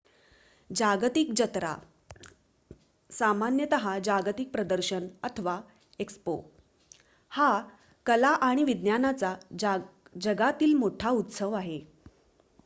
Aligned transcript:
जागतिक 0.69 1.33
जत्रा 1.33 1.73
सामान्यत: 3.09 3.75
जागतिक 4.01 4.51
प्रदर्शन 4.51 5.07
अथवा 5.23 5.55
एक्स्पो 5.99 6.35
हा 7.31 7.51
कला 8.05 8.33
आणि 8.43 8.63
विज्ञानाचा 8.65 9.35
जगातील 10.21 10.73
मोठा 10.77 11.09
उत्सव 11.19 11.53
आहे 11.55 11.79